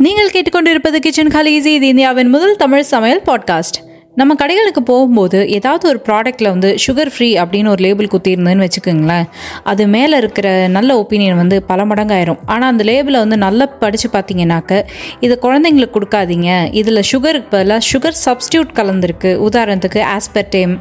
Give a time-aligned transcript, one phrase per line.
[0.00, 3.78] நீங்கள் கேட்டுக்கொண்டிருப்பது kitchen Khaleesi இது இந்தியாவின் முதல் தமிழ் சமையல் பாட்காஸ்ட்
[4.18, 9.26] நம்ம கடைகளுக்கு போகும்போது ஏதாவது ஒரு ப்ராடக்ட்டில் வந்து சுகர் ஃப்ரீ அப்படின்னு ஒரு லேபிள் குத்திருந்ததுன்னு வச்சுக்கோங்களேன்.
[9.70, 12.40] அது மேலே இருக்கிற நல்ல ஒப்பீனியன் வந்து பல மடங்காயிரும்.
[12.52, 14.80] ஆனால் அந்த லேபிளை வந்து நல்லா படித்து பார்த்தீங்கன்னாக்க
[15.26, 16.48] இது குழந்தைங்களுக்கு கொடுக்காதீங்க.
[16.80, 19.32] இதில் சுகருக்கு பதிலாக சுகர் சப்ஸ்டியூட் கலந்துருக்கு.
[19.48, 20.74] உதாரணத்துக்கு ஆஸ்பர்டேம்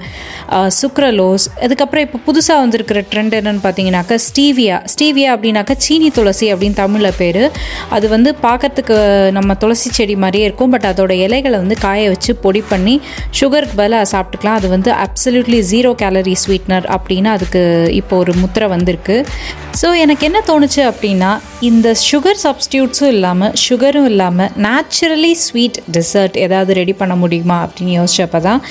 [0.79, 7.17] சுக்ரலோஸ் அதுக்கப்புறம் இப்போ புதுசாக வந்திருக்கிற ட்ரெண்ட் என்னன்னு பார்த்தீங்கன்னாக்கா ஸ்டீவியா ஸ்டீவியா அப்படின்னாக்கா சீனி துளசி அப்படின்னு தமிழில்
[7.21, 7.41] பேர்.
[7.97, 8.99] அது வந்து பார்க்கறதுக்கு
[9.39, 10.73] நம்ம துளசி செடி மாதிரியே இருக்கும்.
[10.75, 12.97] பட் அதோட இலைகளை வந்து காய வச்சு பொடி பண்ணி
[13.39, 14.57] சுகருக்கு பதிலாக சாப்பிட்டுக்கலாம்.
[14.59, 17.61] அது வந்து அப்சல்யூட்லி ஜீரோ கேலரி ஸ்வீட்னர் அப்படின்னு அதுக்கு
[18.01, 19.17] இப்போ ஒரு முத்திரை வந்திருக்கு.
[19.79, 21.31] ஸோ எனக்கு என்ன தோணுச்சு அப்படின்னா
[21.69, 28.41] இந்த சுகர் சப்ஸ்டியூட்ஸும் இல்லாமல் சுகரும் இல்லாமல் நேச்சுரலி ஸ்வீட் டெசர்ட் ஏதாவது ரெடி பண்ண முடியுமா அப்படின்னு யோசிச்சப்போ
[28.47, 28.61] தான்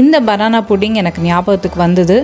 [0.00, 2.16] இந்த பனானா புட்டிங் எனக்கு ஞாபகத்துக்கு வந்தது.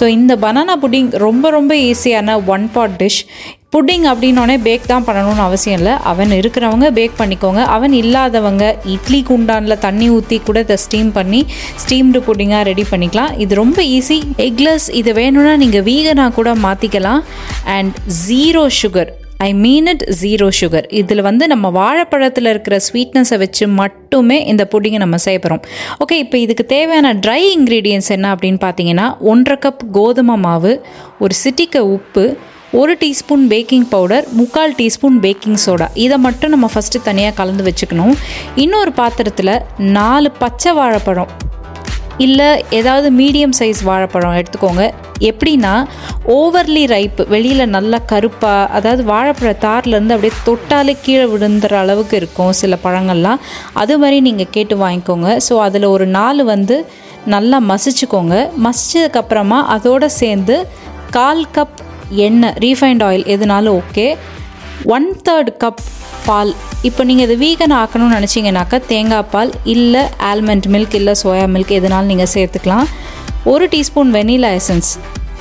[0.00, 3.22] ஸோ இந்த பனானா புட்டிங் ரொம்ப ரொம்ப ஈஸியான ஒன் பாட் டிஷ்
[3.74, 5.92] புட்டிங் அப்படின்னோடனே பேக் தான் பண்ணணும்னு அவசியம் இல்லை.
[6.10, 7.60] அவன் இருக்கிறவங்க பேக் பண்ணிக்கோங்க.
[7.76, 11.40] அவன் இல்லாதவங்க இட்லி குண்டானில் தண்ணி ஊற்றி கூட இதை ஸ்டீம் பண்ணி
[11.82, 13.32] ஸ்டீம்டு புட்டிங்காக ரெடி பண்ணிக்கலாம்.
[13.44, 17.22] இது ரொம்ப ஈஸி எக்லெஸ் இது வேணும்னா நீங்கள் வீகனாக கூட மாற்றிக்கலாம்
[17.76, 19.12] and zero sugar
[19.46, 25.00] I mean it zero sugar இதில் வந்து நம்ம வாழைப்பழத்தில் இருக்கிற ஸ்வீட்னஸை வச்சு மட்டுமே இந்த புட்டிங்கை
[25.04, 25.64] நம்ம செய்யப்படுறோம்
[26.02, 30.72] ஓகே இப்போ இதுக்கு தேவையான ட்ரை இன்க்ரீடியன்ஸ் என்ன அப்படின்னு பார்த்தீங்கன்னா ஒன்றரை கப் கோதுமை மாவு
[31.24, 32.24] ஒரு சிட்டிக்க உப்பு
[32.80, 35.86] ஒரு டீஸ்பூன் பேக்கிங் பவுடர் முக்கால் டீஸ்பூன் பேக்கிங் சோடா.
[36.04, 38.14] இதை மட்டும் நம்ம ஃபஸ்ட்டு தனியாக கலந்து வச்சுக்கணும்.
[38.62, 39.50] இன்னொரு பாத்திரத்தில்
[39.96, 41.32] நாலு பச்சை வாழைப்பழம்
[42.26, 44.86] இல்லை ஏதாவது மீடியம் சைஸ் வாழைப்பழம் எடுத்துக்கோங்க.
[45.30, 45.74] எப்படின்னா
[46.38, 52.78] ஓவர்லி ரைப் வெளியில் நல்லா கருப்பாக அதாவது வாழைப்பழ தார்லேருந்து அப்படியே தொட்டாலே கீழே விழுந்துற அளவுக்கு இருக்கும் சில
[52.86, 53.40] பழங்கள்லாம்.
[53.82, 55.30] அது மாதிரி நீங்கள் கேட்டு வாங்கிக்கோங்க.
[55.48, 56.78] ஸோ அதில் ஒரு நாலு வந்து
[57.36, 58.36] நல்லா மசிச்சுக்கோங்க.
[58.66, 60.56] மசிச்சதுக்கப்புறமா அதோடு சேர்ந்து
[61.18, 61.80] கால் கப்
[62.26, 64.06] எண்ணெய் ரீஃபைண்ட் ஆயில் எதுனாலும் ஓகே
[64.96, 65.82] ஒன் தேர்ட் கப்
[66.26, 66.52] பால்.
[66.88, 72.10] இப்போ நீங்கள் இது வீகன் ஆக்கணும்னு நினச்சிங்கனாக்கா தேங்காய் பால் இல்லை ஆல்மண்ட் மில்க் இல்லை சோயா மில்க் எதுனாலும்
[72.12, 72.86] நீங்கள் சேர்த்துக்கலாம்.
[73.52, 74.90] ஒரு டீஸ்பூன் வெனிலா எசன்ஸ்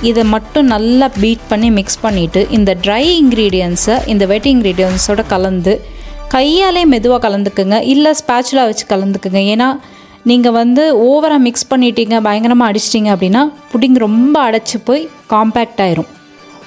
[0.10, 5.74] இதை மட்டும் நல்லா பீட் பண்ணி மிக்ஸ் பண்ணிவிட்டு இந்த ட்ரை இன்க்ரீடியன்ஸை இந்த வெட் இன்க்ரீடியன்ஸோட கலந்து
[6.36, 7.78] கையாலே மெதுவாக கலந்துக்குங்க.
[7.94, 9.42] இல்லை ஸ்பேச்சுலாக வச்சு கலந்துக்குங்க.
[9.54, 9.68] ஏன்னா
[10.30, 16.10] நீங்கள் வந்து ஓவராக மிக்ஸ் பண்ணிட்டீங்க பயங்கரமாக அடிச்சிட்டிங்க அப்படின்னா புட்டிங் ரொம்ப அடைச்சி போய் காம்பேக்ட் ஆயிரும்.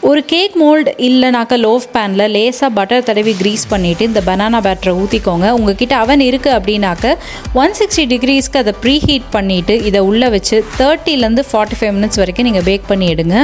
[0.09, 5.47] ஒரு கேக் மோல்டு இல்லைனாக்கா லோஃப் பேனில் லேசாக பட்டர் தடவி க்ரீஸ் பண்ணிவிட்டு இந்த பனானா பேட்டரை ஊற்றிக்கோங்க
[5.59, 7.12] உங்ககிட்ட அவன் இருக்குது அப்படின்னாக்க
[7.60, 12.47] ஒன் சிக்ஸ்டி டிகிரிஸ்க்கு அதை ப்ரீ ஹீட் பண்ணிவிட்டு இதை உள்ளே வச்சு தேர்ட்டிலேருந்து ஃபார்ட்டி ஃபைவ் மினிட்ஸ் வரைக்கும்
[12.48, 13.38] நீங்கள் பேக் பண்ணி எடுங்க.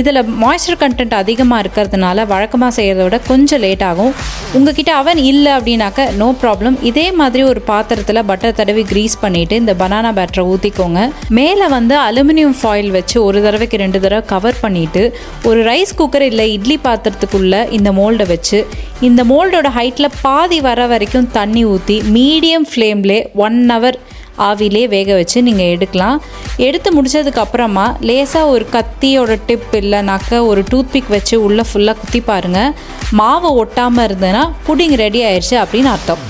[0.00, 4.14] இதில் மாய்ஸ்சர் கண்டென்ட் அதிகமாக இருக்கிறதுனால வழக்கமாக செய்கிறத விட கொஞ்சம் லேட் ஆகும்.
[4.58, 9.74] உங்ககிட்ட அவன் இல்லை அப்படின்னாக்க நோ ப்ராப்ளம் இதே மாதிரி ஒரு பாத்திரத்தில் பட்டர் தடவி க்ரீஸ் பண்ணிவிட்டு இந்த
[9.82, 11.02] பனானா பேட்டரை ஊற்றிக்கோங்க
[11.40, 15.04] மேலே வந்து அலுமினியம் ஃபாயில் வச்சு ஒரு தடவைக்கு ரெண்டு தடவை கவர் பண்ணிவிட்டு
[15.50, 18.58] ஒரு ரைஸ் ரைஸ் குக்கர் இல்லை இட்லி பாத்திரத்துக்குள்ளே இந்த மோல்டை வச்சு
[19.06, 23.96] இந்த மோல்டோட ஹைட்டில் பாதி வர வரைக்கும் தண்ணி ஊற்றி மீடியம் ஃப்ளேம்லே ஒன் ஹவர்
[24.48, 26.18] ஆவிலே வேக வச்சு நீங்கள் எடுக்கலாம்.
[26.66, 32.74] எடுத்து முடித்ததுக்கப்புறமா லேசாக ஒரு கத்தியோட டிப் இல்லைனாக்க ஒரு டூத்பிக் வச்சு உள்ளே ஃபுல்லாக குத்தி பாருங்கள்
[33.20, 36.22] மாவு ஒட்டாமல் இருந்ததுன்னா புடிங் ரெடி ஆயிடுச்சு அப்படின்னு அர்த்தம்.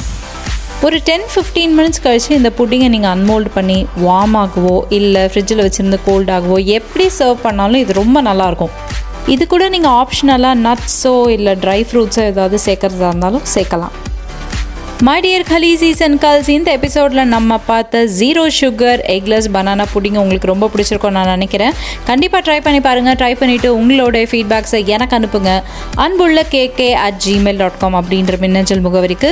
[0.86, 5.98] ஒரு டென் ஃபிஃப்டீன் மினிட்ஸ் கழித்து இந்த புட்டிங்கை நீங்கள் அன்மோல்டு பண்ணி வார்ம் ஆகவோ இல்லை ஃப்ரிட்ஜில் வச்சுருந்து
[6.06, 8.72] கோல்ட் ஆகவோ எப்படி சர்வ் பண்ணாலும் இது ரொம்ப நல்லாயிருக்கும்
[9.28, 13.96] இது கூட நீங்கள் ஆப்ஷனலாக நட்ஸோ இல்லை ட்ரை ஃப்ரூட்ஸோ ஏதாவது சேர்க்குறதா இருந்தாலும் சேர்க்கலாம்.
[15.06, 20.50] My dear Khaleesis and gals இந்த எபிசோடில் நம்ம பார்த்த ஜீரோ சுகர் எக்லெஸ் பனானா புடிங்க உங்களுக்கு
[20.50, 21.72] ரொம்ப பிடிச்சிருக்கும் நான் நினைக்கிறேன்.
[22.08, 25.52] கண்டிப்பாக ட்ரை பண்ணி பாருங்கள் ட்ரை பண்ணிவிட்டு உங்களோட ஃபீட்பேக்ஸை எனக்கு அனுப்புங்க.
[26.04, 29.30] அன்புள்ள KK at Gmail dot com அப்படின்ற மின்னஞ்சல் முகவரிக்கு.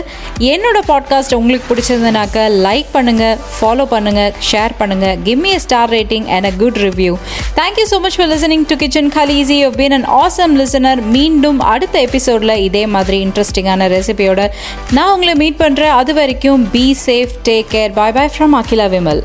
[0.52, 6.50] என்னோட பாட்காஸ்ட் உங்களுக்கு பிடிச்சிருந்தனாக்க லைக் பண்ணுங்கள் ஃபாலோ பண்ணுங்கள் ஷேர் பண்ணுங்கள் give me star rating and
[6.52, 7.12] a good review
[7.60, 11.98] thank you so much for listening to kitchen Khaleesi you been an awesome listener மீண்டும் அடுத்த
[12.08, 14.42] எபிசோடில் இதே மாதிரி இன்ட்ரெஸ்டிங்கான ரெசிபியோட
[14.96, 18.86] நான் உங்களை மீட் மீட் பண்ணுறேன் அது வரைக்கும் be safe take care bye bye from Akila
[18.92, 19.20] Vimal